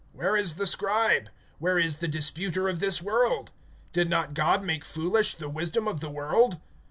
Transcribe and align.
Where 0.13 0.35
is 0.35 0.55
the 0.55 0.65
scribe? 0.65 1.29
Where 1.59 1.77
is 1.77 1.97
the 1.97 2.07
disputer 2.07 2.67
of 2.67 2.79
this 2.79 3.03
world? 3.03 3.51
Did 3.93 4.09
not 4.09 4.33
God 4.33 4.63
make 4.63 4.83
foolish 4.83 5.35
the 5.35 5.47
wisdom 5.47 5.87
of 5.87 5.99
the 5.99 6.09
world? 6.09 6.59